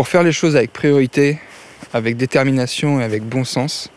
Pour 0.00 0.08
faire 0.08 0.22
les 0.22 0.32
choses 0.32 0.56
avec 0.56 0.72
priorité, 0.72 1.38
avec 1.92 2.16
détermination 2.16 3.02
et 3.02 3.04
avec 3.04 3.22
bon 3.22 3.44
sens, 3.44 3.90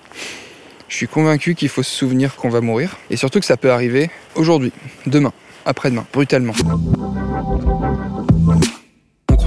je 0.89 0.97
suis 0.97 1.07
convaincu 1.07 1.55
qu'il 1.55 1.69
faut 1.69 1.81
se 1.81 1.95
souvenir 1.95 2.35
qu'on 2.35 2.49
va 2.49 2.59
mourir 2.59 2.97
et 3.09 3.15
surtout 3.15 3.39
que 3.39 3.45
ça 3.45 3.55
peut 3.55 3.71
arriver 3.71 4.09
aujourd'hui, 4.35 4.73
demain, 5.05 5.31
après-demain, 5.65 6.05
brutalement. 6.11 6.51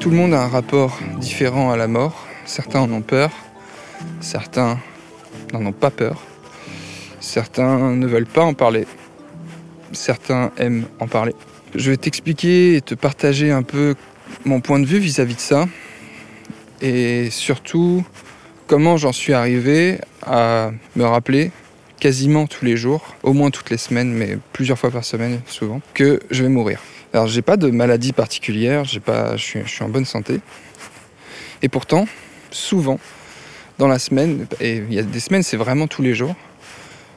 Tout 0.00 0.10
le 0.10 0.16
monde 0.16 0.32
a 0.32 0.44
un 0.44 0.48
rapport 0.48 1.00
différent 1.18 1.72
à 1.72 1.76
la 1.76 1.88
mort. 1.88 2.26
Certains 2.44 2.80
en 2.80 2.92
ont 2.92 3.02
peur, 3.02 3.30
certains 4.20 4.78
n'en 5.52 5.66
ont 5.66 5.72
pas 5.72 5.90
peur, 5.90 6.22
certains 7.20 7.96
ne 7.96 8.06
veulent 8.06 8.26
pas 8.26 8.42
en 8.42 8.54
parler, 8.54 8.86
certains 9.92 10.52
aiment 10.56 10.86
en 11.00 11.08
parler. 11.08 11.34
Je 11.74 11.90
vais 11.90 11.96
t'expliquer 11.96 12.76
et 12.76 12.80
te 12.80 12.94
partager 12.94 13.50
un 13.50 13.64
peu 13.64 13.96
mon 14.44 14.60
point 14.60 14.78
de 14.78 14.86
vue 14.86 14.98
vis-à-vis 14.98 15.34
de 15.34 15.40
ça 15.40 15.68
et 16.80 17.28
surtout 17.30 18.04
comment 18.68 18.96
j'en 18.96 19.12
suis 19.12 19.32
arrivé 19.32 19.98
à 20.24 20.70
me 20.94 21.04
rappeler 21.04 21.50
quasiment 21.98 22.46
tous 22.46 22.64
les 22.64 22.76
jours, 22.76 23.16
au 23.24 23.32
moins 23.32 23.50
toutes 23.50 23.70
les 23.70 23.78
semaines, 23.78 24.12
mais 24.12 24.38
plusieurs 24.52 24.78
fois 24.78 24.92
par 24.92 25.04
semaine 25.04 25.40
souvent, 25.46 25.80
que 25.92 26.20
je 26.30 26.44
vais 26.44 26.48
mourir. 26.48 26.80
Alors 27.18 27.26
j'ai 27.26 27.42
pas 27.42 27.56
de 27.56 27.68
maladie 27.68 28.12
particulière, 28.12 28.84
je 28.84 29.00
suis, 29.38 29.60
je 29.64 29.68
suis 29.68 29.82
en 29.82 29.88
bonne 29.88 30.04
santé. 30.04 30.38
Et 31.62 31.68
pourtant, 31.68 32.06
souvent, 32.52 33.00
dans 33.76 33.88
la 33.88 33.98
semaine, 33.98 34.46
et 34.60 34.76
il 34.76 34.94
y 34.94 35.00
a 35.00 35.02
des 35.02 35.18
semaines, 35.18 35.42
c'est 35.42 35.56
vraiment 35.56 35.88
tous 35.88 36.00
les 36.00 36.14
jours, 36.14 36.36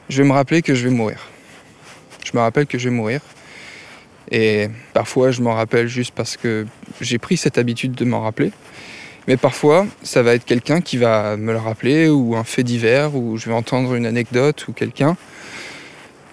je 0.08 0.20
vais 0.20 0.28
me 0.28 0.32
rappeler 0.32 0.60
que 0.60 0.74
je 0.74 0.88
vais 0.88 0.92
mourir. 0.92 1.28
Je 2.24 2.32
me 2.34 2.40
rappelle 2.40 2.66
que 2.66 2.78
je 2.78 2.88
vais 2.88 2.94
mourir. 2.96 3.20
Et 4.32 4.70
parfois, 4.92 5.30
je 5.30 5.40
m'en 5.40 5.54
rappelle 5.54 5.86
juste 5.86 6.10
parce 6.16 6.36
que 6.36 6.66
j'ai 7.00 7.18
pris 7.18 7.36
cette 7.36 7.56
habitude 7.56 7.92
de 7.92 8.04
m'en 8.04 8.22
rappeler. 8.22 8.50
Mais 9.28 9.36
parfois, 9.36 9.86
ça 10.02 10.24
va 10.24 10.34
être 10.34 10.44
quelqu'un 10.44 10.80
qui 10.80 10.96
va 10.96 11.36
me 11.36 11.52
le 11.52 11.58
rappeler, 11.58 12.08
ou 12.08 12.34
un 12.34 12.42
fait 12.42 12.64
divers, 12.64 13.14
ou 13.14 13.38
je 13.38 13.48
vais 13.48 13.54
entendre 13.54 13.94
une 13.94 14.06
anecdote, 14.06 14.66
ou 14.66 14.72
quelqu'un. 14.72 15.16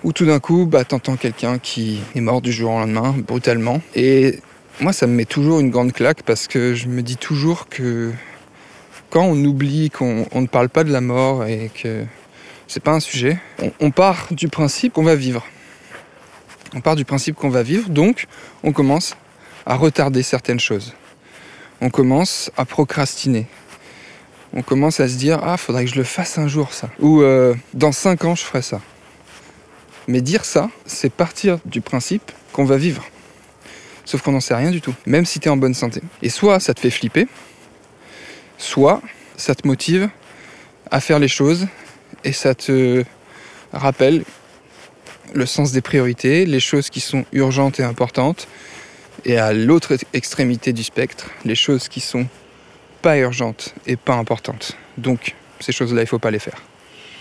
Ou 0.03 0.13
tout 0.13 0.25
d'un 0.25 0.39
coup, 0.39 0.65
bah, 0.65 0.85
t'entends 0.85 1.17
quelqu'un 1.17 1.59
qui 1.59 1.99
est 2.15 2.21
mort 2.21 2.41
du 2.41 2.51
jour 2.51 2.71
au 2.71 2.79
lendemain, 2.79 3.13
brutalement. 3.17 3.81
Et 3.95 4.39
moi, 4.79 4.93
ça 4.93 5.07
me 5.07 5.13
met 5.13 5.25
toujours 5.25 5.59
une 5.59 5.69
grande 5.69 5.91
claque 5.91 6.23
parce 6.23 6.47
que 6.47 6.73
je 6.73 6.87
me 6.87 7.01
dis 7.01 7.17
toujours 7.17 7.67
que 7.67 8.13
quand 9.09 9.23
on 9.23 9.43
oublie 9.43 9.89
qu'on 9.89 10.25
on 10.31 10.41
ne 10.41 10.47
parle 10.47 10.69
pas 10.69 10.83
de 10.83 10.91
la 10.91 11.01
mort 11.01 11.45
et 11.45 11.69
que 11.73 12.05
c'est 12.67 12.81
pas 12.81 12.91
un 12.91 12.99
sujet, 12.99 13.39
on, 13.79 13.91
part 13.91 14.27
du 14.31 14.47
principe 14.47 14.93
qu'on 14.93 15.03
va 15.03 15.15
vivre. 15.15 15.45
On 16.75 16.81
part 16.81 16.95
du 16.95 17.03
principe 17.03 17.35
qu'on 17.35 17.49
va 17.49 17.63
vivre, 17.63 17.89
donc 17.89 18.27
on 18.63 18.71
commence 18.71 19.17
à 19.65 19.75
retarder 19.75 20.21
certaines 20.23 20.59
choses. 20.59 20.93
On 21.81 21.89
commence 21.89 22.51
à 22.55 22.65
procrastiner. 22.65 23.47
On 24.53 24.61
commence 24.61 24.99
à 24.99 25.09
se 25.09 25.15
dire 25.15 25.39
ah 25.43 25.57
faudrait 25.57 25.85
que 25.85 25.91
je 25.91 25.95
le 25.95 26.03
fasse 26.03 26.37
un 26.37 26.47
jour 26.47 26.71
ça. 26.71 26.89
Ou 26.99 27.21
euh, 27.21 27.55
dans 27.73 27.91
cinq 27.91 28.23
ans 28.23 28.35
je 28.35 28.43
ferai 28.43 28.61
ça. 28.61 28.79
Mais 30.09 30.21
dire 30.21 30.43
ça, 30.43 30.71
c'est 30.87 31.13
partir 31.13 31.59
du 31.65 31.81
principe 31.81 32.31
qu'on 32.51 32.65
va 32.65 32.77
vivre. 32.77 33.05
Sauf 34.05 34.23
qu'on 34.23 34.31
n'en 34.31 34.39
sait 34.39 34.55
rien 34.55 34.71
du 34.71 34.81
tout, 34.81 34.95
même 35.05 35.23
si 35.23 35.39
tu 35.39 35.47
es 35.47 35.51
en 35.51 35.55
bonne 35.55 35.75
santé. 35.75 36.01
Et 36.23 36.29
soit 36.29 36.59
ça 36.59 36.73
te 36.73 36.79
fait 36.79 36.89
flipper, 36.89 37.27
soit 38.57 39.03
ça 39.37 39.53
te 39.53 39.67
motive 39.67 40.09
à 40.89 40.99
faire 40.99 41.19
les 41.19 41.27
choses 41.27 41.67
et 42.23 42.33
ça 42.33 42.55
te 42.55 43.03
rappelle 43.71 44.23
le 45.35 45.45
sens 45.45 45.73
des 45.73 45.81
priorités, 45.81 46.47
les 46.47 46.59
choses 46.59 46.89
qui 46.89 47.01
sont 47.01 47.23
urgentes 47.31 47.79
et 47.79 47.83
importantes, 47.83 48.47
et 49.25 49.37
à 49.37 49.53
l'autre 49.53 49.95
extrémité 50.13 50.73
du 50.73 50.83
spectre, 50.83 51.27
les 51.45 51.53
choses 51.53 51.87
qui 51.87 51.99
sont 51.99 52.25
pas 53.03 53.19
urgentes 53.19 53.75
et 53.85 53.95
pas 53.95 54.15
importantes. 54.15 54.75
Donc 54.97 55.35
ces 55.59 55.71
choses-là, 55.71 56.01
il 56.01 56.07
faut 56.07 56.17
pas 56.17 56.31
les 56.31 56.39
faire. 56.39 56.63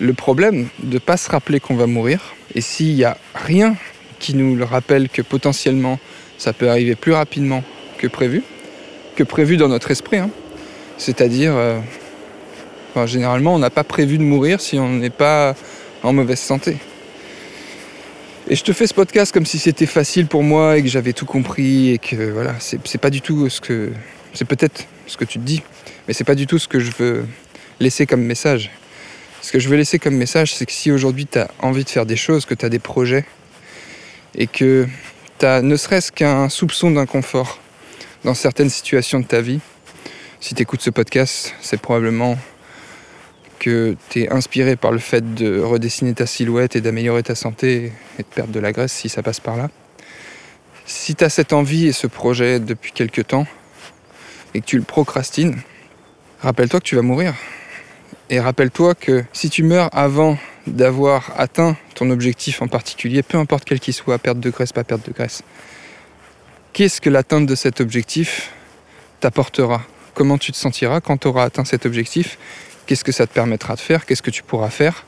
Le 0.01 0.13
problème 0.13 0.69
de 0.83 0.95
ne 0.95 0.99
pas 0.99 1.17
se 1.17 1.31
rappeler 1.31 1.61
qu'on 1.61 1.75
va 1.75 1.87
mourir, 1.87 2.35
et 2.55 2.61
s'il 2.61 2.95
n'y 2.95 3.05
a 3.05 3.19
rien 3.35 3.77
qui 4.19 4.35
nous 4.35 4.55
le 4.55 4.65
rappelle 4.65 5.09
que 5.09 5.23
potentiellement 5.23 5.99
ça 6.39 6.53
peut 6.53 6.71
arriver 6.71 6.95
plus 6.95 7.13
rapidement 7.13 7.65
que 7.99 8.07
prévu, 8.07 8.43
que 9.17 9.25
prévu 9.25 9.57
dans 9.57 9.69
notre 9.69 9.91
esprit, 9.91 10.19
hein, 10.19 10.31
c'est-à-dire, 10.97 11.53
euh, 11.55 11.81
généralement, 13.07 13.55
on 13.55 13.59
n'a 13.59 13.71
pas 13.71 13.85
prévu 13.85 14.19
de 14.19 14.23
mourir 14.23 14.61
si 14.61 14.79
on 14.79 14.89
n'est 14.89 15.11
pas 15.11 15.55
en 16.03 16.13
mauvaise 16.13 16.39
santé. 16.39 16.77
Et 18.49 18.57
je 18.57 18.65
te 18.65 18.73
fais 18.73 18.87
ce 18.87 18.95
podcast 18.95 19.33
comme 19.33 19.45
si 19.45 19.59
c'était 19.59 19.87
facile 19.87 20.27
pour 20.27 20.43
moi 20.43 20.79
et 20.79 20.83
que 20.83 20.89
j'avais 20.89 21.13
tout 21.13 21.27
compris 21.27 21.91
et 21.91 21.99
que 21.99 22.31
voilà, 22.31 22.55
c'est 22.59 23.01
pas 23.01 23.11
du 23.11 23.21
tout 23.21 23.49
ce 23.49 23.61
que. 23.61 23.93
C'est 24.33 24.47
peut-être 24.47 24.87
ce 25.07 25.17
que 25.17 25.25
tu 25.25 25.39
te 25.39 25.45
dis, 25.45 25.63
mais 26.07 26.15
c'est 26.15 26.25
pas 26.25 26.35
du 26.35 26.47
tout 26.47 26.59
ce 26.59 26.69
que 26.69 26.79
je 26.79 26.91
veux 26.99 27.27
laisser 27.81 28.07
comme 28.07 28.23
message. 28.23 28.71
Ce 29.41 29.53
que 29.53 29.59
je 29.59 29.69
veux 29.69 29.77
laisser 29.77 29.99
comme 29.99 30.17
message, 30.17 30.55
c'est 30.55 30.67
que 30.67 30.73
si 30.73 30.91
aujourd'hui 30.91 31.27
tu 31.27 31.39
as 31.39 31.49
envie 31.61 31.85
de 31.85 31.91
faire 31.91 32.07
des 32.07 32.17
choses, 32.17 32.45
que 32.45 32.55
tu 32.55 32.67
as 32.67 32.69
des 32.69 32.79
projets 32.79 33.25
et 34.35 34.47
que 34.47 34.87
tu 35.39 35.47
as 35.47 35.63
ne 35.63 35.77
serait-ce 35.77 36.11
qu'un 36.13 36.49
soupçon 36.49 36.91
d'inconfort 36.91 37.61
dans 38.25 38.35
certaines 38.35 38.71
situations 38.71 39.21
de 39.21 39.27
ta 39.27 39.41
vie, 39.41 39.61
si 40.41 40.55
tu 40.55 40.63
écoutes 40.63 40.83
ce 40.83 40.91
podcast, 40.91 41.55
c'est 41.61 41.81
probablement 41.81 42.37
que 43.59 43.97
tu 44.11 44.23
es 44.23 44.33
inspiré 44.33 44.77
par 44.77 44.93
le 44.93 44.99
fait 44.99 45.35
de 45.35 45.61
redessiner 45.61 46.15
ta 46.15 46.27
silhouette 46.27 46.77
et 46.77 46.81
d'améliorer 46.81 47.23
ta 47.23 47.35
santé 47.35 47.93
et 48.19 48.23
de 48.23 48.29
perdre 48.29 48.53
de 48.53 48.61
la 48.61 48.73
graisse 48.73 48.93
si 48.93 49.09
ça 49.09 49.23
passe 49.23 49.41
par 49.41 49.57
là. 49.57 49.69
Si 50.87 51.15
tu 51.15 51.25
as 51.25 51.29
cette 51.29 51.53
envie 51.53 51.87
et 51.87 51.93
ce 51.93 52.07
projet 52.07 52.61
depuis 52.61 52.93
quelque 52.93 53.21
temps 53.21 53.47
et 54.55 54.61
que 54.61 54.67
tu 54.67 54.77
le 54.77 54.85
procrastines, 54.85 55.61
rappelle-toi 56.41 56.81
que 56.81 56.85
tu 56.85 56.97
vas 56.97 57.03
mourir. 57.03 57.35
Et 58.31 58.41
rappelle-toi 58.41 58.95
que 58.95 59.25
si 59.33 59.49
tu 59.49 59.63
meurs 59.63 59.89
avant 59.93 60.37
d'avoir 60.67 61.33
atteint 61.39 61.77
ton 61.95 62.11
objectif 62.11 62.61
en 62.61 62.69
particulier, 62.69 63.23
peu 63.23 63.39
importe 63.39 63.65
quel 63.65 63.81
qu'il 63.81 63.95
soit, 63.95 64.19
perte 64.19 64.39
de 64.39 64.51
graisse, 64.51 64.73
pas 64.73 64.85
perte 64.85 65.07
de 65.07 65.13
graisse, 65.13 65.43
qu'est-ce 66.75 67.01
que 67.01 67.09
l'atteinte 67.09 67.47
de 67.47 67.55
cet 67.55 67.81
objectif 67.81 68.51
t'apportera? 69.21 69.83
Comment 70.13 70.37
tu 70.37 70.53
te 70.53 70.59
sentiras 70.59 71.01
quand 71.01 71.17
tu 71.17 71.29
auras 71.29 71.45
atteint 71.45 71.65
cet 71.65 71.87
objectif? 71.87 72.39
Qu'est-ce 72.87 73.05
que 73.05 73.13
ça 73.13 73.27
te 73.27 73.33
permettra 73.33 73.77
de 73.77 73.81
faire? 73.81 74.05
Qu'est-ce 74.05 74.23
que 74.23 74.31
tu 74.31 74.43
pourras 74.43 74.71
faire? 74.71 75.07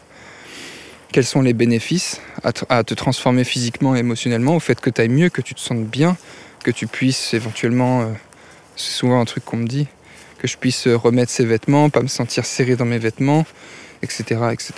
Quels 1.12 1.26
sont 1.26 1.42
les 1.42 1.52
bénéfices 1.52 2.20
à 2.42 2.84
te, 2.84 2.94
transformer 2.94 3.44
physiquement 3.44 3.97
et 3.97 3.98
émotionnellement 3.98 4.56
au 4.56 4.60
fait 4.60 4.81
que 4.81 4.88
tu 4.88 5.00
ailles 5.00 5.08
mieux, 5.08 5.28
que 5.28 5.42
tu 5.42 5.54
te 5.54 5.60
sentes 5.60 5.84
bien, 5.84 6.16
que 6.64 6.70
tu 6.70 6.87
puisses 6.87 7.34
éventuellement, 7.34 8.02
euh, 8.02 8.06
c'est 8.76 8.92
souvent 8.92 9.20
un 9.20 9.25
truc 9.25 9.44
qu'on 9.44 9.56
me 9.58 9.66
dit, 9.66 9.88
que 10.40 10.48
je 10.48 10.56
puisse 10.56 10.88
remettre 10.88 11.30
ces 11.30 11.44
vêtements, 11.44 11.90
pas 11.90 12.02
me 12.02 12.08
sentir 12.08 12.44
serré 12.44 12.76
dans 12.76 12.84
mes 12.84 12.98
vêtements, 12.98 13.46
etc. 14.02 14.24
etc. 14.52 14.72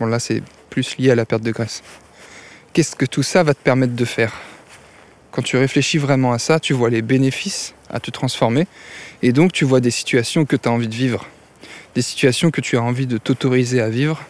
Bon 0.00 0.06
là 0.06 0.18
c'est 0.18 0.42
plus 0.70 0.98
lié 0.98 1.10
à 1.10 1.14
la 1.14 1.24
perte 1.24 1.42
de 1.42 1.52
graisse. 1.52 1.82
Qu'est-ce 2.72 2.96
que 2.96 3.06
tout 3.06 3.22
ça 3.22 3.42
va 3.42 3.54
te 3.54 3.62
permettre 3.62 3.94
de 3.94 4.04
faire? 4.04 4.34
Quand 5.30 5.42
tu 5.42 5.56
réfléchis 5.56 5.98
vraiment 5.98 6.32
à 6.32 6.38
ça, 6.38 6.60
tu 6.60 6.74
vois 6.74 6.90
les 6.90 7.00
bénéfices 7.02 7.74
à 7.88 8.00
te 8.00 8.10
transformer 8.10 8.66
et 9.22 9.32
donc 9.32 9.52
tu 9.52 9.64
vois 9.64 9.80
des 9.80 9.90
situations 9.90 10.44
que 10.44 10.56
tu 10.56 10.68
as 10.68 10.72
envie 10.72 10.88
de 10.88 10.94
vivre 10.94 11.26
des 11.94 12.02
situations 12.02 12.50
que 12.50 12.60
tu 12.60 12.76
as 12.76 12.82
envie 12.82 13.06
de 13.06 13.18
t'autoriser 13.18 13.80
à 13.80 13.88
vivre. 13.88 14.22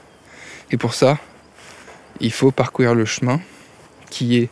Et 0.70 0.76
pour 0.76 0.94
ça, 0.94 1.19
il 2.20 2.32
faut 2.32 2.50
parcourir 2.50 2.94
le 2.94 3.05
chemin 3.05 3.40
qui 4.10 4.38
est 4.38 4.48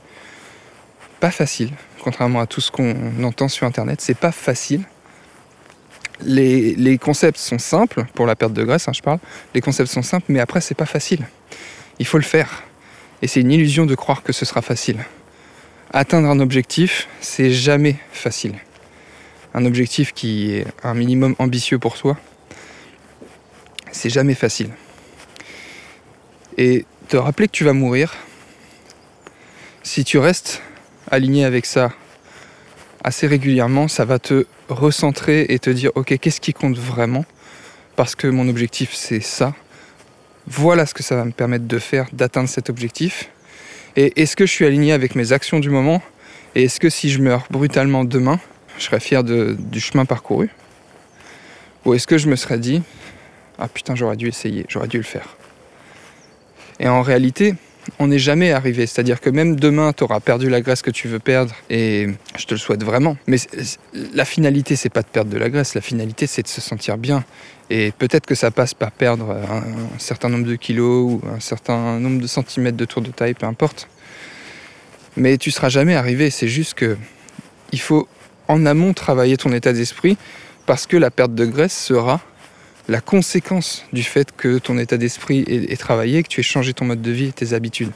pas 1.18 1.30
facile, 1.30 1.70
contrairement 2.02 2.40
à 2.40 2.46
tout 2.46 2.60
ce 2.60 2.70
qu'on 2.70 3.22
entend 3.22 3.48
sur 3.48 3.66
Internet. 3.66 4.00
C'est 4.00 4.16
pas 4.16 4.32
facile. 4.32 4.84
Les, 6.22 6.98
concepts 6.98 7.38
sont 7.38 7.58
simples, 7.58 8.04
pour 8.14 8.26
la 8.26 8.36
perte 8.36 8.52
de 8.52 8.64
graisse, 8.64 8.88
hein, 8.88 8.92
je 8.94 9.02
parle. 9.02 9.18
Les 9.54 9.60
concepts 9.60 9.90
sont 9.90 10.02
simples, 10.02 10.26
mais 10.28 10.40
après, 10.40 10.60
c'est 10.60 10.74
pas 10.74 10.86
facile. 10.86 11.26
Il 11.98 12.06
faut 12.06 12.18
le 12.18 12.24
faire. 12.24 12.62
Et 13.22 13.26
c'est 13.26 13.40
une 13.40 13.50
illusion 13.50 13.86
de 13.86 13.94
croire 13.94 14.22
que 14.22 14.32
ce 14.32 14.44
sera 14.44 14.62
facile. 14.62 15.04
Atteindre 15.92 16.28
un 16.28 16.40
objectif, 16.40 17.08
c'est 17.20 17.50
jamais 17.50 17.96
facile. 18.12 18.54
Un 19.54 19.64
objectif 19.64 20.12
qui 20.12 20.52
est 20.54 20.66
un 20.84 20.94
minimum 20.94 21.34
ambitieux 21.38 21.78
pour 21.78 21.96
soi, 21.96 22.16
c'est 23.90 24.10
jamais 24.10 24.34
facile. 24.34 24.70
Et 26.56 26.84
te 27.08 27.16
rappeler 27.16 27.48
que 27.48 27.52
tu 27.52 27.64
vas 27.64 27.72
mourir, 27.72 28.14
si 29.82 30.04
tu 30.04 30.18
restes 30.18 30.62
aligné 31.10 31.44
avec 31.44 31.66
ça 31.66 31.90
assez 33.04 33.26
régulièrement, 33.26 33.88
ça 33.88 34.04
va 34.04 34.18
te 34.18 34.46
recentrer 34.68 35.46
et 35.48 35.58
te 35.58 35.70
dire 35.70 35.90
ok 35.94 36.18
qu'est-ce 36.18 36.40
qui 36.40 36.52
compte 36.52 36.76
vraiment? 36.76 37.24
Parce 37.96 38.14
que 38.14 38.26
mon 38.26 38.48
objectif 38.48 38.94
c'est 38.94 39.20
ça. 39.20 39.54
Voilà 40.46 40.86
ce 40.86 40.94
que 40.94 41.02
ça 41.02 41.16
va 41.16 41.24
me 41.24 41.32
permettre 41.32 41.66
de 41.66 41.78
faire, 41.78 42.06
d'atteindre 42.12 42.48
cet 42.48 42.70
objectif. 42.70 43.30
Et 43.96 44.20
est-ce 44.20 44.36
que 44.36 44.46
je 44.46 44.52
suis 44.52 44.66
aligné 44.66 44.92
avec 44.92 45.14
mes 45.14 45.32
actions 45.32 45.60
du 45.60 45.70
moment? 45.70 46.02
Et 46.54 46.64
est-ce 46.64 46.80
que 46.80 46.90
si 46.90 47.10
je 47.10 47.20
meurs 47.20 47.46
brutalement 47.50 48.04
demain, 48.04 48.40
je 48.78 48.84
serais 48.84 49.00
fier 49.00 49.22
du 49.22 49.80
chemin 49.80 50.04
parcouru? 50.04 50.50
Ou 51.84 51.94
est-ce 51.94 52.06
que 52.06 52.18
je 52.18 52.28
me 52.28 52.36
serais 52.36 52.58
dit, 52.58 52.82
ah 53.58 53.68
putain, 53.68 53.94
j'aurais 53.94 54.16
dû 54.16 54.28
essayer, 54.28 54.64
j'aurais 54.68 54.88
dû 54.88 54.96
le 54.96 55.04
faire? 55.04 55.36
Et 56.78 56.88
en 56.88 57.02
réalité, 57.02 57.54
on 57.98 58.08
n'est 58.08 58.18
jamais 58.18 58.52
arrivé. 58.52 58.86
C'est-à-dire 58.86 59.20
que 59.20 59.30
même 59.30 59.56
demain, 59.56 59.92
tu 59.92 60.04
auras 60.04 60.20
perdu 60.20 60.48
la 60.48 60.60
graisse 60.60 60.82
que 60.82 60.90
tu 60.90 61.08
veux 61.08 61.18
perdre, 61.18 61.54
et 61.68 62.08
je 62.38 62.46
te 62.46 62.54
le 62.54 62.58
souhaite 62.58 62.84
vraiment. 62.84 63.16
Mais 63.26 63.38
la 64.14 64.24
finalité, 64.24 64.76
c'est 64.76 64.88
pas 64.90 65.02
de 65.02 65.08
perdre 65.08 65.30
de 65.30 65.38
la 65.38 65.48
graisse, 65.48 65.74
la 65.74 65.80
finalité, 65.80 66.26
c'est 66.26 66.42
de 66.42 66.48
se 66.48 66.60
sentir 66.60 66.98
bien. 66.98 67.24
Et 67.70 67.92
peut-être 67.92 68.26
que 68.26 68.34
ça 68.34 68.50
passe 68.50 68.74
par 68.74 68.90
perdre 68.90 69.30
un, 69.30 69.98
certain 69.98 70.28
nombre 70.28 70.46
de 70.46 70.56
kilos 70.56 71.12
ou 71.12 71.22
un 71.34 71.40
certain 71.40 72.00
nombre 72.00 72.20
de 72.20 72.26
centimètres 72.26 72.76
de 72.76 72.84
tour 72.84 73.00
de 73.02 73.10
taille, 73.10 73.34
peu 73.34 73.46
importe. 73.46 73.88
Mais 75.16 75.38
tu 75.38 75.50
seras 75.50 75.68
jamais 75.68 75.94
arrivé. 75.94 76.30
C'est 76.30 76.48
juste 76.48 76.74
que 76.74 76.96
il 77.72 77.80
faut 77.80 78.08
en 78.48 78.66
amont 78.66 78.92
travailler 78.92 79.36
ton 79.36 79.52
état 79.52 79.72
d'esprit 79.72 80.16
parce 80.66 80.86
que 80.86 80.96
la 80.96 81.10
perte 81.10 81.34
de 81.34 81.46
graisse 81.46 81.76
sera 81.76 82.20
la 82.90 83.00
conséquence 83.00 83.84
du 83.92 84.02
fait 84.02 84.32
que 84.36 84.58
ton 84.58 84.76
état 84.76 84.96
d'esprit 84.96 85.44
est, 85.46 85.80
travaillé, 85.80 86.24
que 86.24 86.28
tu 86.28 86.40
aies 86.40 86.42
changé 86.42 86.74
ton 86.74 86.86
mode 86.86 87.00
de 87.00 87.12
vie 87.12 87.26
et 87.26 87.32
tes 87.32 87.52
habitudes. 87.52 87.92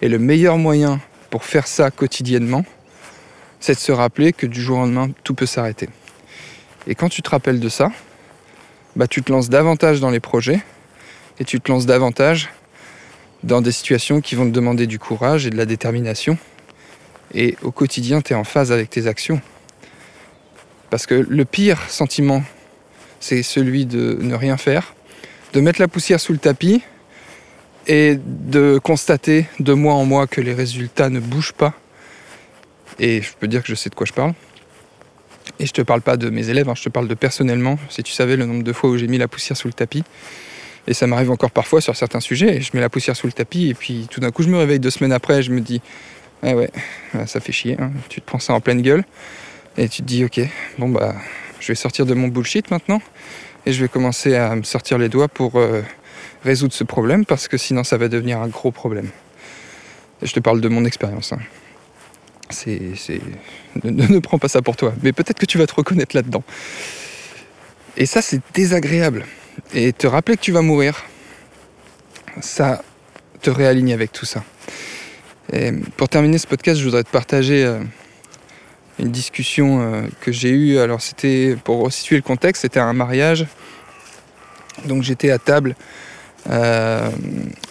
Et 0.00 0.08
le 0.08 0.18
meilleur 0.18 0.56
moyen 0.56 1.02
pour 1.28 1.44
faire 1.44 1.66
ça 1.66 1.90
quotidiennement, 1.90 2.64
c'est 3.60 3.74
de 3.74 3.78
se 3.78 3.92
rappeler 3.92 4.32
que 4.32 4.46
du 4.46 4.62
jour 4.62 4.78
au 4.78 4.80
lendemain, 4.80 5.10
tout 5.22 5.34
peut 5.34 5.44
s'arrêter. 5.44 5.90
Et 6.86 6.94
quand 6.94 7.10
tu 7.10 7.20
te 7.20 7.28
rappelles 7.28 7.60
de 7.60 7.68
ça, 7.68 7.92
bah, 8.96 9.06
tu 9.06 9.22
te 9.22 9.30
lances 9.30 9.50
davantage 9.50 10.00
dans 10.00 10.08
les 10.08 10.18
projets 10.18 10.62
et 11.38 11.44
tu 11.44 11.60
te 11.60 11.70
lances 11.70 11.84
davantage 11.84 12.48
dans 13.42 13.60
des 13.60 13.72
situations 13.72 14.22
qui 14.22 14.34
vont 14.34 14.46
te 14.46 14.54
demander 14.54 14.86
du 14.86 14.98
courage 14.98 15.46
et 15.46 15.50
de 15.50 15.58
la 15.58 15.66
détermination. 15.66 16.38
Et 17.34 17.58
au 17.60 17.70
quotidien, 17.70 18.22
tu 18.22 18.32
es 18.32 18.36
en 18.36 18.44
phase 18.44 18.72
avec 18.72 18.88
tes 18.88 19.06
actions. 19.06 19.42
Parce 20.88 21.04
que 21.04 21.14
le 21.14 21.44
pire 21.44 21.82
sentiment 21.90 22.42
c'est 23.22 23.44
celui 23.44 23.86
de 23.86 24.18
ne 24.20 24.34
rien 24.34 24.56
faire, 24.56 24.94
de 25.52 25.60
mettre 25.60 25.80
la 25.80 25.86
poussière 25.86 26.18
sous 26.18 26.32
le 26.32 26.38
tapis 26.38 26.82
et 27.86 28.18
de 28.20 28.80
constater 28.82 29.46
de 29.60 29.72
mois 29.72 29.94
en 29.94 30.04
mois 30.04 30.26
que 30.26 30.40
les 30.40 30.52
résultats 30.52 31.08
ne 31.08 31.20
bougent 31.20 31.52
pas. 31.52 31.72
Et 32.98 33.22
je 33.22 33.30
peux 33.38 33.46
dire 33.46 33.62
que 33.62 33.68
je 33.68 33.76
sais 33.76 33.90
de 33.90 33.94
quoi 33.94 34.06
je 34.06 34.12
parle. 34.12 34.34
Et 35.60 35.66
je 35.66 35.72
te 35.72 35.82
parle 35.82 36.02
pas 36.02 36.16
de 36.16 36.30
mes 36.30 36.48
élèves, 36.48 36.68
hein, 36.68 36.74
je 36.76 36.82
te 36.82 36.88
parle 36.88 37.06
de 37.06 37.14
personnellement, 37.14 37.78
si 37.88 38.02
tu 38.02 38.12
savais 38.12 38.36
le 38.36 38.44
nombre 38.44 38.64
de 38.64 38.72
fois 38.72 38.90
où 38.90 38.98
j'ai 38.98 39.06
mis 39.06 39.18
la 39.18 39.28
poussière 39.28 39.56
sous 39.56 39.68
le 39.68 39.72
tapis. 39.72 40.02
Et 40.88 40.94
ça 40.94 41.06
m'arrive 41.06 41.30
encore 41.30 41.52
parfois 41.52 41.80
sur 41.80 41.94
certains 41.94 42.20
sujets, 42.20 42.56
et 42.56 42.60
je 42.60 42.72
mets 42.74 42.80
la 42.80 42.88
poussière 42.88 43.14
sous 43.14 43.28
le 43.28 43.32
tapis, 43.32 43.68
et 43.68 43.74
puis 43.74 44.08
tout 44.10 44.18
d'un 44.18 44.32
coup 44.32 44.42
je 44.42 44.48
me 44.48 44.58
réveille 44.58 44.80
deux 44.80 44.90
semaines 44.90 45.12
après, 45.12 45.38
et 45.38 45.42
je 45.42 45.52
me 45.52 45.60
dis, 45.60 45.80
ah 46.42 46.56
ouais, 46.56 46.70
ça 47.26 47.38
fait 47.38 47.52
chier, 47.52 47.76
hein. 47.78 47.92
tu 48.08 48.20
te 48.20 48.26
prends 48.26 48.40
ça 48.40 48.52
en 48.52 48.60
pleine 48.60 48.82
gueule, 48.82 49.04
et 49.76 49.88
tu 49.88 50.02
te 50.02 50.06
dis, 50.06 50.24
ok, 50.24 50.40
bon 50.78 50.88
bah 50.88 51.14
je 51.62 51.68
vais 51.68 51.76
sortir 51.76 52.06
de 52.06 52.14
mon 52.14 52.26
bullshit 52.26 52.72
maintenant 52.72 53.00
et 53.66 53.72
je 53.72 53.80
vais 53.80 53.88
commencer 53.88 54.34
à 54.34 54.56
me 54.56 54.64
sortir 54.64 54.98
les 54.98 55.08
doigts 55.08 55.28
pour 55.28 55.56
euh, 55.56 55.82
résoudre 56.44 56.74
ce 56.74 56.82
problème 56.82 57.24
parce 57.24 57.46
que 57.46 57.56
sinon 57.56 57.84
ça 57.84 57.96
va 57.96 58.08
devenir 58.08 58.40
un 58.40 58.48
gros 58.48 58.72
problème. 58.72 59.08
Je 60.20 60.32
te 60.32 60.40
parle 60.40 60.60
de 60.60 60.68
mon 60.68 60.84
expérience. 60.84 61.32
Hein. 61.32 61.38
Ne, 63.84 64.18
prends 64.18 64.38
pas 64.38 64.48
ça 64.48 64.60
pour 64.60 64.76
toi, 64.76 64.92
mais 65.02 65.12
peut-être 65.12 65.38
que 65.38 65.46
tu 65.46 65.56
vas 65.56 65.66
te 65.66 65.74
reconnaître 65.74 66.14
là-dedans. 66.14 66.42
Et 67.96 68.06
ça, 68.06 68.20
c'est 68.20 68.40
désagréable. 68.52 69.24
Et 69.72 69.92
te 69.92 70.06
rappeler 70.06 70.36
que 70.36 70.42
tu 70.42 70.52
vas 70.52 70.60
mourir, 70.60 71.04
ça 72.40 72.82
te 73.40 73.50
réaligne 73.50 73.92
avec 73.94 74.12
tout 74.12 74.26
ça. 74.26 74.44
Pour 75.96 76.08
terminer 76.08 76.38
ce 76.38 76.46
podcast, 76.46 76.78
je 76.78 76.84
voudrais 76.84 77.04
te 77.04 77.10
partager 77.10 77.64
euh, 77.64 77.80
une 78.98 79.10
discussion 79.10 79.80
euh, 79.80 80.02
que 80.20 80.32
j'ai 80.32 80.50
eue. 80.50 80.78
Alors 80.78 81.00
c'était, 81.00 81.56
pour 81.62 81.92
situer 81.92 82.16
le 82.16 82.22
contexte, 82.22 82.62
c'était 82.62 82.80
un 82.80 82.92
mariage. 82.92 83.46
Donc 84.86 85.02
j'étais 85.02 85.30
à 85.30 85.38
table 85.38 85.76
euh, 86.50 87.10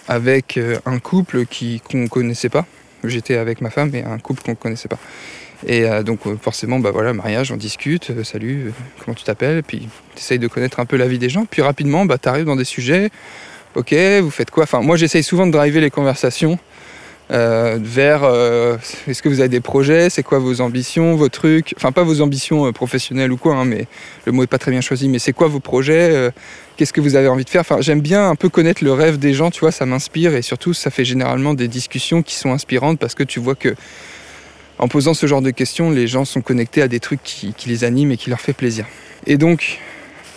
avec 0.08 0.56
euh, 0.56 0.78
un 0.86 0.98
couple 0.98 1.46
qui, 1.46 1.80
qu'on 1.80 1.98
ne 1.98 2.08
connaissait 2.08 2.48
pas. 2.48 2.66
J'étais 3.04 3.36
avec 3.36 3.60
ma 3.60 3.70
femme 3.70 3.94
et 3.94 4.04
un 4.04 4.18
couple 4.18 4.42
qu'on 4.42 4.52
ne 4.52 4.56
connaissait 4.56 4.88
pas. 4.88 4.98
Et 5.64 5.86
donc 6.02 6.18
forcément, 6.40 6.80
bah 6.80 6.90
voilà, 6.90 7.12
mariage, 7.12 7.52
on 7.52 7.56
discute, 7.56 8.24
salut, 8.24 8.72
comment 8.98 9.14
tu 9.14 9.22
t'appelles, 9.22 9.62
puis 9.62 9.88
tu 10.16 10.20
essayes 10.20 10.40
de 10.40 10.48
connaître 10.48 10.80
un 10.80 10.86
peu 10.86 10.96
la 10.96 11.06
vie 11.06 11.20
des 11.20 11.28
gens, 11.28 11.46
puis 11.48 11.62
rapidement, 11.62 12.04
bah, 12.04 12.18
tu 12.18 12.28
arrives 12.28 12.46
dans 12.46 12.56
des 12.56 12.64
sujets, 12.64 13.10
ok, 13.76 13.94
vous 14.22 14.30
faites 14.30 14.50
quoi? 14.50 14.64
Enfin, 14.64 14.80
moi 14.80 14.96
j'essaye 14.96 15.22
souvent 15.22 15.46
de 15.46 15.52
driver 15.52 15.80
les 15.80 15.90
conversations 15.90 16.58
euh, 17.30 17.78
vers 17.80 18.24
euh, 18.24 18.76
est-ce 19.06 19.22
que 19.22 19.28
vous 19.28 19.40
avez 19.40 19.48
des 19.48 19.60
projets, 19.60 20.10
c'est 20.10 20.22
quoi 20.22 20.38
vos 20.38 20.60
ambitions, 20.60 21.14
vos 21.16 21.28
trucs, 21.28 21.72
enfin 21.76 21.92
pas 21.92 22.02
vos 22.02 22.20
ambitions 22.20 22.66
euh, 22.66 22.72
professionnelles 22.72 23.32
ou 23.32 23.36
quoi, 23.36 23.54
hein, 23.54 23.64
mais 23.64 23.86
le 24.26 24.32
mot 24.32 24.42
est 24.42 24.48
pas 24.48 24.58
très 24.58 24.70
bien 24.70 24.80
choisi, 24.80 25.08
mais 25.08 25.18
c'est 25.18 25.32
quoi 25.32 25.48
vos 25.48 25.60
projets, 25.60 26.30
qu'est-ce 26.76 26.92
que 26.92 27.00
vous 27.00 27.14
avez 27.14 27.28
envie 27.28 27.44
de 27.44 27.50
faire? 27.50 27.62
Enfin, 27.62 27.80
j'aime 27.80 28.00
bien 28.00 28.28
un 28.28 28.34
peu 28.34 28.48
connaître 28.48 28.84
le 28.84 28.92
rêve 28.92 29.18
des 29.18 29.32
gens, 29.34 29.50
tu 29.50 29.60
vois, 29.60 29.72
ça 29.72 29.86
m'inspire 29.86 30.34
et 30.34 30.42
surtout 30.42 30.74
ça 30.74 30.90
fait 30.90 31.04
généralement 31.04 31.54
des 31.54 31.68
discussions 31.68 32.22
qui 32.22 32.34
sont 32.34 32.52
inspirantes 32.52 32.98
parce 32.98 33.14
que 33.14 33.24
tu 33.24 33.40
vois 33.40 33.54
que 33.54 33.74
en 34.78 34.88
posant 34.88 35.14
ce 35.14 35.26
genre 35.26 35.42
de 35.42 35.50
questions, 35.50 35.90
les 35.90 36.08
gens 36.08 36.24
sont 36.24 36.40
connectés 36.40 36.82
à 36.82 36.88
des 36.88 36.98
trucs 36.98 37.22
qui, 37.22 37.54
qui 37.54 37.68
les 37.68 37.84
animent 37.84 38.12
et 38.12 38.16
qui 38.16 38.30
leur 38.30 38.40
fait 38.40 38.52
plaisir. 38.52 38.84
Et 39.26 39.38
donc, 39.38 39.78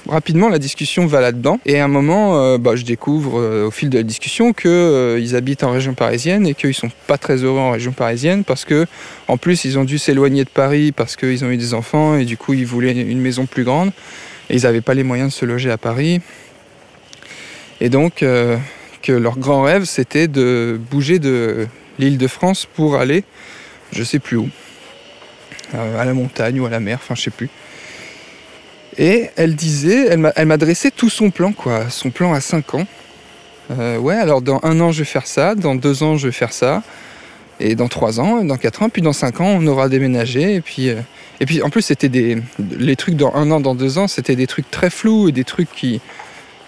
rapidement, 0.07 0.49
la 0.49 0.59
discussion 0.59 1.05
va 1.05 1.21
là-dedans. 1.21 1.59
Et 1.65 1.79
à 1.79 1.85
un 1.85 1.87
moment, 1.87 2.39
euh, 2.39 2.57
bah, 2.57 2.75
je 2.75 2.83
découvre 2.83 3.39
euh, 3.39 3.67
au 3.67 3.71
fil 3.71 3.89
de 3.89 3.97
la 3.97 4.03
discussion 4.03 4.53
qu'ils 4.53 4.71
euh, 4.71 5.35
habitent 5.35 5.63
en 5.63 5.71
région 5.71 5.93
parisienne 5.93 6.47
et 6.47 6.53
qu'ils 6.53 6.73
sont 6.73 6.91
pas 7.07 7.17
très 7.17 7.37
heureux 7.37 7.59
en 7.59 7.71
région 7.71 7.91
parisienne 7.91 8.43
parce 8.43 8.65
que, 8.65 8.85
en 9.27 9.37
plus, 9.37 9.65
ils 9.65 9.77
ont 9.79 9.83
dû 9.83 9.97
s'éloigner 9.97 10.43
de 10.43 10.49
Paris 10.49 10.91
parce 10.91 11.15
qu'ils 11.15 11.43
ont 11.43 11.49
eu 11.49 11.57
des 11.57 11.73
enfants 11.73 12.17
et 12.17 12.25
du 12.25 12.37
coup, 12.37 12.53
ils 12.53 12.65
voulaient 12.65 12.93
une 12.93 13.21
maison 13.21 13.45
plus 13.45 13.63
grande 13.63 13.91
et 14.49 14.55
ils 14.55 14.63
n'avaient 14.63 14.81
pas 14.81 14.93
les 14.93 15.03
moyens 15.03 15.33
de 15.33 15.35
se 15.35 15.45
loger 15.45 15.71
à 15.71 15.77
Paris. 15.77 16.21
Et 17.81 17.89
donc, 17.89 18.23
que 19.01 19.11
leur 19.11 19.37
grand 19.37 19.63
rêve, 19.63 19.83
c'était 19.83 20.27
de 20.27 20.79
bouger 20.91 21.19
de 21.19 21.67
l'île 21.99 22.17
de 22.17 22.27
France 22.27 22.65
pour 22.65 22.95
aller, 22.95 23.25
je 23.91 24.03
sais 24.03 24.19
plus 24.19 24.37
où, 24.37 24.49
à 25.73 26.05
la 26.05 26.13
montagne 26.13 26.59
ou 26.61 26.65
à 26.65 26.69
la 26.69 26.79
mer, 26.79 26.99
enfin, 27.01 27.15
je 27.15 27.23
sais 27.23 27.31
plus. 27.31 27.49
Et 28.97 29.29
elle 29.35 29.55
disait, 29.55 30.07
elle 30.07 30.45
m'a 30.45 30.57
tout 30.95 31.09
son 31.09 31.29
plan, 31.29 31.51
quoi, 31.51 31.89
son 31.89 32.11
plan 32.11 32.33
à 32.33 32.39
5 32.39 32.75
ans. 32.75 32.87
Euh, 33.71 33.97
ouais, 33.97 34.15
alors 34.15 34.41
dans 34.41 34.59
un 34.63 34.79
an 34.79 34.91
je 34.91 34.99
vais 34.99 35.05
faire 35.05 35.25
ça, 35.25 35.55
dans 35.55 35.75
deux 35.75 36.03
ans 36.03 36.17
je 36.17 36.27
vais 36.27 36.31
faire 36.33 36.53
ça, 36.53 36.83
et 37.59 37.75
dans 37.75 37.87
trois 37.87 38.19
ans, 38.19 38.43
dans 38.43 38.57
quatre 38.57 38.83
ans, 38.83 38.89
puis 38.89 39.01
dans 39.01 39.13
cinq 39.13 39.41
ans 39.41 39.57
on 39.59 39.65
aura 39.65 39.89
déménagé, 39.89 40.55
et 40.55 40.61
puis, 40.61 40.89
euh, 40.89 40.99
et 41.39 41.45
puis 41.45 41.61
en 41.63 41.69
plus 41.69 41.81
c'était 41.81 42.09
des, 42.09 42.37
les 42.77 42.95
trucs 42.95 43.15
dans 43.15 43.33
un 43.33 43.49
an, 43.51 43.59
dans 43.59 43.75
deux 43.75 43.97
ans, 43.97 44.07
c'était 44.07 44.35
des 44.35 44.47
trucs 44.47 44.69
très 44.69 44.89
flous 44.89 45.29
et 45.29 45.31
des 45.31 45.43
trucs 45.43 45.71
qui, 45.71 45.99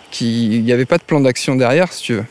qui, 0.09 0.57
il 0.57 0.63
n'y 0.63 0.71
avait 0.71 0.85
pas 0.85 0.97
de 0.97 1.03
plan 1.03 1.19
d'action 1.19 1.55
derrière, 1.55 1.93
si 1.93 2.03
tu 2.03 2.13
veux. 2.15 2.25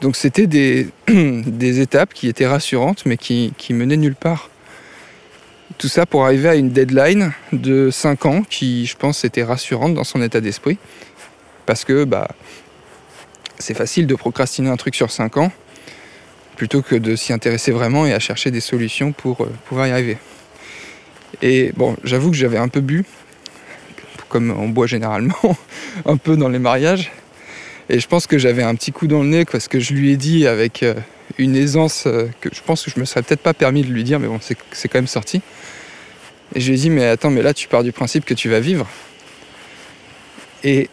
Donc 0.00 0.16
c'était 0.16 0.46
des, 0.46 0.88
des 1.08 1.80
étapes 1.80 2.12
qui 2.12 2.28
étaient 2.28 2.46
rassurantes, 2.46 3.06
mais 3.06 3.16
qui, 3.16 3.52
qui 3.56 3.72
menaient 3.72 3.96
nulle 3.96 4.16
part. 4.16 4.50
Tout 5.78 5.88
ça 5.88 6.06
pour 6.06 6.24
arriver 6.24 6.48
à 6.48 6.54
une 6.54 6.70
deadline 6.70 7.32
de 7.52 7.90
5 7.90 8.26
ans 8.26 8.42
qui, 8.48 8.86
je 8.86 8.96
pense, 8.96 9.24
était 9.24 9.42
rassurante 9.42 9.92
dans 9.94 10.04
son 10.04 10.22
état 10.22 10.40
d'esprit. 10.40 10.78
Parce 11.66 11.84
que 11.84 12.04
bah, 12.04 12.28
c'est 13.58 13.74
facile 13.74 14.06
de 14.06 14.14
procrastiner 14.14 14.70
un 14.70 14.76
truc 14.76 14.94
sur 14.94 15.10
5 15.10 15.36
ans 15.36 15.52
plutôt 16.56 16.80
que 16.80 16.94
de 16.94 17.14
s'y 17.14 17.34
intéresser 17.34 17.70
vraiment 17.70 18.06
et 18.06 18.14
à 18.14 18.18
chercher 18.18 18.50
des 18.50 18.60
solutions 18.60 19.12
pour 19.12 19.42
euh, 19.42 19.52
pouvoir 19.66 19.86
y 19.86 19.90
arriver. 19.90 20.16
Et 21.42 21.72
bon, 21.76 21.96
j'avoue 22.02 22.30
que 22.30 22.36
j'avais 22.36 22.56
un 22.56 22.68
peu 22.68 22.80
bu, 22.80 23.04
comme 24.30 24.50
on 24.50 24.68
boit 24.68 24.86
généralement, 24.86 25.56
un 26.06 26.16
peu 26.16 26.38
dans 26.38 26.48
les 26.48 26.58
mariages. 26.58 27.12
Et 27.90 28.00
je 28.00 28.08
pense 28.08 28.26
que 28.26 28.38
j'avais 28.38 28.62
un 28.62 28.74
petit 28.74 28.90
coup 28.90 29.06
dans 29.06 29.22
le 29.22 29.28
nez 29.28 29.44
parce 29.44 29.68
que 29.68 29.78
je 29.78 29.92
lui 29.92 30.12
ai 30.12 30.16
dit 30.16 30.46
avec 30.46 30.82
euh, 30.82 30.94
une 31.38 31.56
aisance 31.56 32.04
euh, 32.06 32.28
que 32.40 32.48
je 32.52 32.60
pense 32.62 32.82
que 32.82 32.90
je 32.90 32.98
me 32.98 33.04
serais 33.04 33.22
peut-être 33.22 33.40
pas 33.40 33.54
permis 33.54 33.82
de 33.82 33.92
lui 33.92 34.04
dire, 34.04 34.20
mais 34.20 34.28
bon, 34.28 34.40
c'est 34.40 34.88
quand 34.88 34.98
même 34.98 35.06
sorti. 35.06 35.42
Et 36.54 36.60
je 36.60 36.68
lui 36.68 36.78
ai 36.78 36.80
dit, 36.80 36.90
mais 36.90 37.06
attends, 37.06 37.30
mais 37.30 37.42
là 37.42 37.54
tu 37.54 37.68
pars 37.68 37.82
du 37.82 37.92
principe 37.92 38.24
que 38.24 38.34
tu 38.34 38.48
vas 38.48 38.60
vivre. 38.60 38.86
Et 40.64 40.88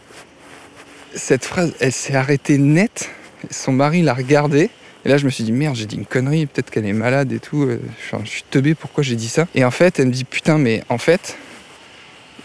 cette 1.16 1.46
phrase, 1.46 1.74
elle 1.80 1.92
s'est 1.92 2.16
arrêtée 2.16 2.58
nette. 2.58 3.10
Son 3.50 3.72
mari 3.72 4.02
l'a 4.02 4.14
regardée. 4.14 4.70
Et 5.06 5.10
là, 5.10 5.18
je 5.18 5.26
me 5.26 5.30
suis 5.30 5.44
dit, 5.44 5.52
merde, 5.52 5.76
j'ai 5.76 5.86
dit 5.86 5.98
une 5.98 6.06
connerie, 6.06 6.46
peut-être 6.46 6.70
qu'elle 6.70 6.86
est 6.86 6.94
malade 6.94 7.32
et 7.34 7.40
tout. 7.40 7.64
Euh, 7.64 7.80
je 8.24 8.30
suis 8.30 8.44
teubé, 8.50 8.74
pourquoi 8.74 9.04
j'ai 9.04 9.16
dit 9.16 9.28
ça 9.28 9.48
Et 9.54 9.66
en 9.66 9.72
fait, 9.72 10.00
elle 10.00 10.08
me 10.08 10.12
dit, 10.12 10.24
putain, 10.24 10.58
mais 10.58 10.82
en 10.88 10.98
fait, 10.98 11.38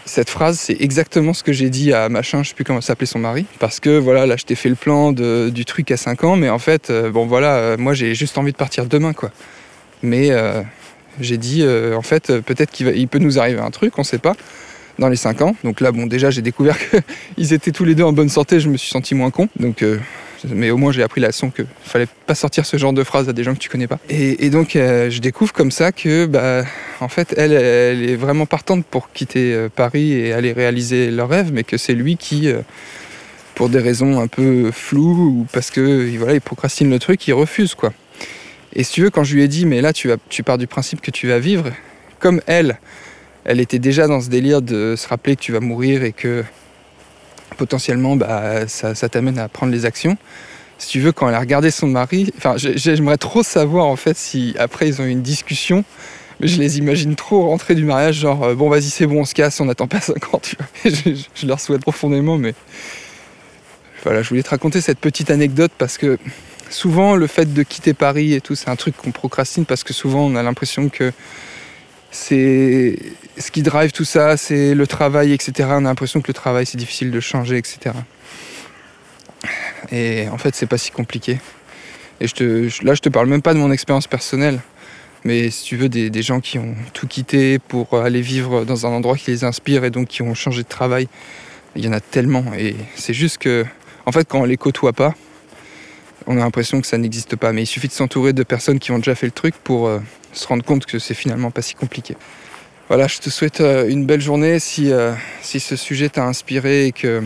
cette 0.05 0.29
phrase, 0.29 0.59
c'est 0.59 0.77
exactement 0.79 1.33
ce 1.33 1.43
que 1.43 1.53
j'ai 1.53 1.69
dit 1.69 1.93
à 1.93 2.09
machin, 2.09 2.43
je 2.43 2.49
sais 2.49 2.55
plus 2.55 2.63
comment 2.63 2.81
s'appelait 2.81 3.05
son 3.05 3.19
mari. 3.19 3.45
Parce 3.59 3.79
que 3.79 3.97
voilà, 3.97 4.25
là, 4.25 4.37
je 4.37 4.45
t'ai 4.45 4.55
fait 4.55 4.69
le 4.69 4.75
plan 4.75 5.11
du 5.11 5.65
truc 5.65 5.91
à 5.91 5.97
5 5.97 6.23
ans, 6.23 6.35
mais 6.35 6.49
en 6.49 6.59
fait, 6.59 6.89
euh, 6.89 7.11
bon 7.11 7.25
voilà, 7.25 7.55
euh, 7.55 7.77
moi 7.77 7.93
j'ai 7.93 8.15
juste 8.15 8.37
envie 8.37 8.51
de 8.51 8.57
partir 8.57 8.85
demain, 8.85 9.13
quoi. 9.13 9.31
Mais 10.01 10.31
j'ai 11.19 11.37
dit, 11.37 11.65
en 11.67 12.01
fait, 12.01 12.39
peut-être 12.39 12.71
qu'il 12.71 13.07
peut 13.09 13.19
nous 13.19 13.37
arriver 13.37 13.59
un 13.59 13.71
truc, 13.71 13.99
on 13.99 14.03
sait 14.03 14.17
pas. 14.17 14.35
dans 14.99 15.09
les 15.09 15.15
5 15.15 15.41
ans. 15.41 15.55
Donc 15.63 15.81
là, 15.81 15.91
bon, 15.91 16.05
déjà, 16.05 16.29
j'ai 16.29 16.41
découvert 16.41 16.77
qu'ils 17.35 17.53
étaient 17.53 17.71
tous 17.71 17.85
les 17.85 17.95
deux 17.95 18.03
en 18.03 18.13
bonne 18.13 18.29
santé, 18.29 18.59
je 18.59 18.69
me 18.69 18.77
suis 18.77 18.89
senti 18.89 19.15
moins 19.15 19.31
con. 19.31 19.49
Donc, 19.59 19.81
euh, 19.81 19.97
mais 20.47 20.71
au 20.71 20.77
moins, 20.77 20.91
j'ai 20.91 21.03
appris 21.03 21.21
la 21.21 21.27
leçon 21.27 21.49
qu'il 21.49 21.65
fallait 21.83 22.07
pas 22.25 22.35
sortir 22.35 22.65
ce 22.65 22.77
genre 22.77 22.93
de 22.93 23.03
phrase 23.03 23.29
à 23.29 23.33
des 23.33 23.43
gens 23.43 23.53
que 23.53 23.59
tu 23.59 23.69
connais 23.69 23.87
pas. 23.87 23.99
Et, 24.09 24.49
donc, 24.49 24.75
euh, 24.75 25.09
je 25.09 25.19
découvre 25.19 25.53
comme 25.53 25.71
ça 25.71 25.91
que, 25.91 26.25
bah, 26.25 26.63
en 26.99 27.09
fait, 27.09 27.33
elle, 27.37 27.53
elle 27.53 28.09
est 28.09 28.15
vraiment 28.15 28.45
partante 28.45 28.85
pour 28.85 29.11
quitter 29.11 29.53
euh, 29.53 29.69
Paris 29.69 30.13
et 30.13 30.33
aller 30.33 30.53
réaliser 30.53 31.11
leur 31.11 31.29
rêve, 31.29 31.51
mais 31.53 31.63
que 31.63 31.77
c'est 31.77 31.93
lui 31.93 32.17
qui, 32.17 32.51
pour 33.55 33.69
des 33.69 33.79
raisons 33.79 34.19
un 34.19 34.27
peu 34.27 34.71
floues 34.71 35.39
ou 35.39 35.47
parce 35.51 35.71
que, 35.71 36.15
voilà, 36.17 36.33
il 36.33 36.41
procrastine 36.41 36.89
le 36.89 36.99
truc, 36.99 37.27
il 37.27 37.33
refuse, 37.33 37.75
quoi. 37.75 37.93
Et 38.73 38.83
si 38.83 38.93
tu 38.93 39.01
veux, 39.01 39.09
quand 39.09 39.23
je 39.23 39.35
lui 39.35 39.43
ai 39.43 39.47
dit, 39.47 39.65
mais 39.65 39.81
là, 39.81 39.93
tu, 39.93 40.07
vas, 40.07 40.17
tu 40.29 40.43
pars 40.43 40.57
du 40.57 40.67
principe 40.67 41.01
que 41.01 41.11
tu 41.11 41.27
vas 41.27 41.39
vivre, 41.39 41.71
comme 42.19 42.41
elle, 42.45 42.77
elle 43.45 43.59
était 43.59 43.79
déjà 43.79 44.07
dans 44.07 44.21
ce 44.21 44.29
délire 44.29 44.61
de 44.61 44.95
se 44.95 45.07
rappeler 45.07 45.35
que 45.35 45.41
tu 45.41 45.51
vas 45.51 45.59
mourir 45.59 46.03
et 46.03 46.11
que 46.11 46.43
potentiellement 47.57 48.15
bah, 48.15 48.67
ça, 48.67 48.93
t'amène 49.09 49.39
à 49.39 49.47
prendre 49.47 49.71
les 49.71 49.85
actions. 49.85 50.17
Si 50.77 50.87
tu 50.87 50.99
veux, 51.01 51.11
quand 51.11 51.27
elle 51.27 51.35
a 51.35 51.39
regardé 51.39 51.71
son 51.71 51.87
mari, 51.87 52.31
j'aimerais 52.55 53.17
trop 53.17 53.43
savoir 53.43 53.87
en 53.87 53.97
fait 53.97 54.17
si 54.17 54.55
après 54.57 54.87
ils 54.87 55.01
ont 55.01 55.05
eu 55.05 55.09
une 55.09 55.21
discussion, 55.21 55.83
mais 56.39 56.47
je 56.47 56.59
les 56.59 56.77
imagine 56.77 57.15
trop 57.15 57.47
rentrer 57.47 57.75
du 57.75 57.83
mariage, 57.83 58.15
genre 58.15 58.43
euh, 58.43 58.55
bon 58.55 58.69
vas-y 58.69 58.83
c'est 58.83 59.05
bon 59.05 59.21
on 59.21 59.25
se 59.25 59.33
casse, 59.33 59.59
on 59.59 59.65
n'attend 59.65 59.87
pas 59.87 59.99
5 60.01 60.33
ans. 60.33 60.41
Je, 60.85 60.89
je, 61.35 61.45
leur 61.45 61.59
souhaite 61.59 61.81
profondément, 61.81 62.37
mais 62.37 62.53
voilà, 64.03 64.21
je 64.21 64.29
voulais 64.29 64.43
te 64.43 64.51
raconter 64.51 64.79
cette 64.79 64.99
petite 64.99 65.31
anecdote 65.31 65.71
parce 65.77 65.97
que 65.97 66.17
souvent 66.69 67.17
le 67.17 67.27
fait 67.27 67.53
de 67.53 67.63
quitter 67.63 67.93
Paris 67.93 68.33
et 68.33 68.39
tout, 68.39 68.55
c'est 68.55 68.69
un 68.69 68.77
truc 68.77 68.95
qu'on 68.95 69.11
procrastine 69.11 69.65
parce 69.65 69.83
que 69.83 69.93
souvent 69.93 70.25
on 70.25 70.35
a 70.37 70.43
l'impression 70.43 70.87
que 70.87 71.11
c'est 72.11 72.97
ce 73.37 73.51
qui 73.51 73.61
drive 73.61 73.91
tout 73.91 74.05
ça, 74.05 74.37
c'est 74.37 74.73
le 74.73 74.87
travail, 74.87 75.31
etc. 75.31 75.69
On 75.71 75.77
a 75.77 75.81
l'impression 75.81 76.21
que 76.21 76.27
le 76.27 76.33
travail 76.33 76.65
c'est 76.65 76.77
difficile 76.77 77.11
de 77.11 77.19
changer, 77.19 77.57
etc. 77.57 77.95
Et 79.91 80.27
en 80.29 80.37
fait, 80.37 80.55
c'est 80.55 80.65
pas 80.65 80.77
si 80.77 80.91
compliqué. 80.91 81.39
Et 82.19 82.27
je 82.27 82.85
là, 82.85 82.93
je 82.93 83.01
te 83.01 83.09
parle 83.09 83.27
même 83.27 83.41
pas 83.41 83.53
de 83.53 83.59
mon 83.59 83.71
expérience 83.71 84.07
personnelle, 84.07 84.59
mais 85.23 85.49
si 85.49 85.63
tu 85.63 85.77
veux, 85.77 85.89
des, 85.89 86.09
des, 86.09 86.21
gens 86.21 86.41
qui 86.41 86.59
ont 86.59 86.75
tout 86.93 87.07
quitté 87.07 87.59
pour 87.59 87.93
aller 87.93 88.21
vivre 88.21 88.65
dans 88.65 88.85
un 88.85 88.89
endroit 88.89 89.15
qui 89.15 89.31
les 89.31 89.43
inspire 89.43 89.85
et 89.85 89.89
donc 89.89 90.07
qui 90.07 90.21
ont 90.21 90.33
changé 90.33 90.63
de 90.63 90.67
travail, 90.67 91.07
il 91.75 91.85
y 91.85 91.87
en 91.87 91.93
a 91.93 91.99
tellement. 91.99 92.45
Et 92.57 92.75
c'est 92.95 93.13
juste 93.13 93.37
que, 93.37 93.65
en 94.05 94.11
fait, 94.11 94.27
quand 94.27 94.41
on 94.41 94.45
les 94.45 94.57
côtoie 94.57 94.93
pas, 94.93 95.13
on 96.27 96.37
a 96.37 96.39
l'impression 96.39 96.81
que 96.81 96.87
ça 96.87 96.97
n'existe 96.97 97.35
pas. 97.35 97.53
Mais 97.53 97.63
il 97.63 97.67
suffit 97.67 97.87
de 97.87 97.93
s'entourer 97.93 98.33
de 98.33 98.43
personnes 98.43 98.79
qui 98.79 98.91
ont 98.91 98.97
déjà 98.97 99.15
fait 99.15 99.27
le 99.27 99.31
truc 99.31 99.55
pour 99.63 99.87
euh, 99.87 99.99
se 100.33 100.47
rendre 100.47 100.63
compte 100.63 100.85
que 100.85 100.99
c'est 100.99 101.13
finalement 101.13 101.51
pas 101.51 101.61
si 101.61 101.75
compliqué. 101.75 102.15
Voilà, 102.87 103.07
je 103.07 103.19
te 103.19 103.29
souhaite 103.29 103.61
euh, 103.61 103.87
une 103.87 104.05
belle 104.05 104.21
journée. 104.21 104.59
Si, 104.59 104.91
euh, 104.91 105.13
si 105.41 105.59
ce 105.59 105.75
sujet 105.75 106.09
t'a 106.09 106.25
inspiré 106.25 106.87
et 106.87 106.91
que 106.91 107.21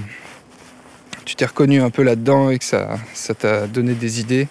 tu 1.23 1.35
t'es 1.35 1.45
reconnu 1.45 1.81
un 1.81 1.89
peu 1.89 2.03
là-dedans 2.03 2.49
et 2.49 2.59
que 2.59 2.65
ça, 2.65 2.97
t'a 3.39 3.67
donné 3.67 3.93
des 3.93 4.19
idées, 4.19 4.49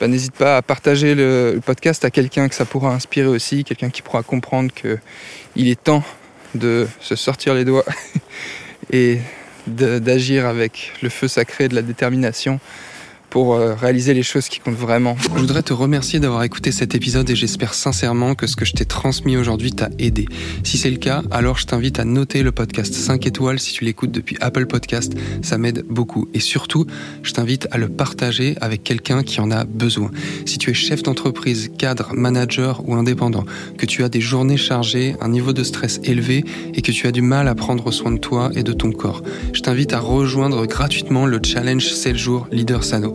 bah, 0.00 0.06
n'hésite 0.06 0.34
pas 0.34 0.58
à 0.58 0.62
partager 0.62 1.14
le, 1.14 1.60
podcast 1.64 2.04
à 2.04 2.10
quelqu'un 2.10 2.48
que 2.48 2.54
ça 2.54 2.66
pourra 2.66 2.92
inspirer 2.92 3.26
aussi, 3.26 3.64
quelqu'un 3.64 3.88
qui 3.88 4.02
pourra 4.02 4.22
comprendre 4.22 4.70
qu'il 4.72 5.68
est 5.68 5.82
temps 5.82 6.04
de 6.54 6.86
se 7.00 7.16
sortir 7.16 7.54
les 7.54 7.64
doigts 7.64 7.86
et 8.92 9.18
d'agir 9.66 10.46
avec 10.46 10.92
le 11.00 11.08
feu 11.08 11.28
sacré 11.28 11.68
de 11.68 11.74
la 11.74 11.82
détermination 11.82 12.60
pour 13.30 13.54
euh, 13.54 13.74
réaliser 13.74 14.12
les 14.12 14.22
choses 14.22 14.48
qui 14.48 14.58
comptent 14.58 14.74
vraiment. 14.74 15.16
Je 15.22 15.28
voudrais 15.28 15.62
te 15.62 15.72
remercier 15.72 16.18
d'avoir 16.18 16.42
écouté 16.42 16.72
cet 16.72 16.94
épisode 16.94 17.30
et 17.30 17.36
j'espère 17.36 17.74
sincèrement 17.74 18.34
que 18.34 18.46
ce 18.46 18.56
que 18.56 18.64
je 18.64 18.72
t'ai 18.72 18.84
transmis 18.84 19.36
aujourd'hui 19.36 19.72
t'a 19.72 19.88
aidé. 19.98 20.26
Si 20.64 20.76
c'est 20.76 20.90
le 20.90 20.96
cas, 20.96 21.22
alors 21.30 21.56
je 21.56 21.66
t'invite 21.66 22.00
à 22.00 22.04
noter 22.04 22.42
le 22.42 22.52
podcast 22.52 22.92
5 22.92 23.26
étoiles 23.26 23.60
si 23.60 23.72
tu 23.72 23.84
l'écoutes 23.84 24.10
depuis 24.10 24.36
Apple 24.40 24.66
Podcast, 24.66 25.14
ça 25.42 25.58
m'aide 25.58 25.84
beaucoup. 25.88 26.28
Et 26.34 26.40
surtout, 26.40 26.86
je 27.22 27.32
t'invite 27.32 27.68
à 27.70 27.78
le 27.78 27.88
partager 27.88 28.56
avec 28.60 28.82
quelqu'un 28.82 29.22
qui 29.22 29.40
en 29.40 29.50
a 29.50 29.64
besoin. 29.64 30.10
Si 30.44 30.58
tu 30.58 30.70
es 30.70 30.74
chef 30.74 31.02
d'entreprise, 31.02 31.70
cadre, 31.78 32.12
manager 32.14 32.82
ou 32.88 32.94
indépendant, 32.94 33.44
que 33.78 33.86
tu 33.86 34.02
as 34.02 34.08
des 34.08 34.20
journées 34.20 34.56
chargées, 34.56 35.14
un 35.20 35.28
niveau 35.28 35.52
de 35.52 35.62
stress 35.62 36.00
élevé 36.02 36.44
et 36.74 36.82
que 36.82 36.90
tu 36.90 37.06
as 37.06 37.12
du 37.12 37.22
mal 37.22 37.46
à 37.46 37.54
prendre 37.54 37.90
soin 37.92 38.10
de 38.10 38.18
toi 38.18 38.50
et 38.54 38.64
de 38.64 38.72
ton 38.72 38.90
corps, 38.90 39.22
je 39.52 39.60
t'invite 39.60 39.92
à 39.92 40.00
rejoindre 40.00 40.66
gratuitement 40.66 41.26
le 41.26 41.40
challenge 41.42 41.92
7 41.92 42.16
jours 42.16 42.48
Leader 42.50 42.82
Sano. 42.82 43.14